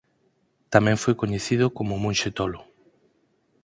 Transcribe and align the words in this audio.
Tamén 0.73 0.97
foi 1.03 1.15
coñecido 1.21 1.65
coma 1.75 1.97
o 1.97 2.01
"monxe 2.03 2.29
tolo". 2.39 2.59